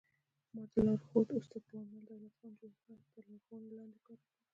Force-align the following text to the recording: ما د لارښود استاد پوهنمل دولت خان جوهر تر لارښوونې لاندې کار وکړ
ما 0.53 0.61
د 0.71 0.73
لارښود 0.85 1.27
استاد 1.37 1.61
پوهنمل 1.67 2.01
دولت 2.09 2.33
خان 2.39 2.51
جوهر 2.59 2.99
تر 3.11 3.19
لارښوونې 3.27 3.69
لاندې 3.77 3.99
کار 4.07 4.17
وکړ 4.21 4.35